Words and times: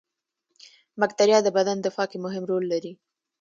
بکتریا 1.01 1.39
د 1.43 1.47
بدن 1.57 1.77
دفاع 1.85 2.07
کې 2.11 2.17
مهم 2.25 2.43
رول 2.49 2.63
لري 2.73 2.91